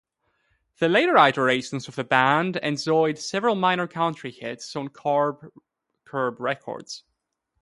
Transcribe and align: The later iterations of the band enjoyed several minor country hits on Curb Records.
The 0.79 0.89
later 0.89 1.15
iterations 1.15 1.87
of 1.87 1.95
the 1.95 2.03
band 2.03 2.55
enjoyed 2.63 3.19
several 3.19 3.53
minor 3.53 3.85
country 3.87 4.31
hits 4.31 4.75
on 4.75 4.87
Curb 4.89 5.45
Records. 6.11 7.03